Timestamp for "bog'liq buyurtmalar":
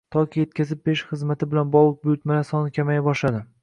1.79-2.53